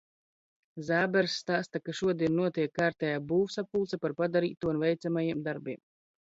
Zābers 0.85 1.35
stāsta, 1.41 1.81
ka 1.89 1.95
šodien 1.99 2.33
notiek 2.37 2.73
kārtējā 2.79 3.19
būvsapulce 3.33 4.01
par 4.07 4.17
padarīto 4.23 4.73
un 4.73 4.81
veicamajiem 4.87 5.47
darbiem. 5.51 5.83